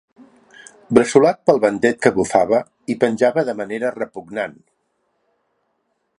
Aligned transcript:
Bressolat 0.97 1.43
pel 1.49 1.61
ventet 1.65 2.01
que 2.05 2.13
bufava, 2.17 2.63
hi 2.93 2.97
penjava 3.05 3.45
de 3.51 3.59
manera 3.61 3.93
repugnant. 4.01 4.59